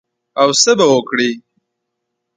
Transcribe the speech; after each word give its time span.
او 0.41 0.49
څه 0.61 0.71
به 0.77 0.85
وکړې؟ 0.93 1.29